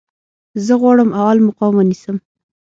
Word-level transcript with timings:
زه 0.65 0.73
غواړم 0.81 1.09
اول 1.21 1.37
مقام 1.47 1.73
ونیسم 1.77 2.15